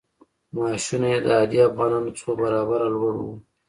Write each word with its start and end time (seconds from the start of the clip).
معاشونه 0.53 1.07
یې 1.13 1.19
د 1.25 1.27
عادي 1.37 1.59
افغانانو 1.69 2.09
څو 2.19 2.29
برابره 2.41 2.87
لوړ 2.95 3.13
وو. 3.19 3.33